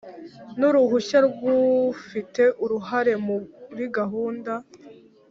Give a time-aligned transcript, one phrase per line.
[0.57, 1.41] nuruhushya rw
[1.91, 4.53] ufite uruhare muri gahunda